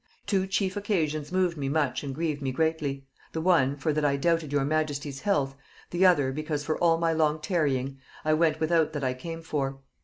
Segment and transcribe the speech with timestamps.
[0.25, 4.17] Two chief occasions moved me much and grieved me greatly: the one, for that I
[4.17, 5.53] doubted your majesty's health;
[5.91, 9.79] the other, because for all my long tarrying, I went without that I came for.